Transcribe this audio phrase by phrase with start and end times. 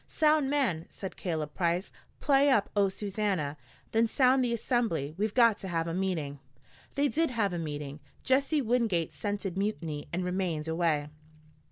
[0.07, 1.91] "Sound, man!" said Caleb Price.
[2.21, 3.55] "Play up Oh, Susannah!
[3.91, 5.13] Then sound the Assembly.
[5.15, 6.39] We've got to have a meeting."
[6.95, 7.99] They did have a meeting.
[8.23, 11.09] Jesse Wingate scented mutiny and remained away.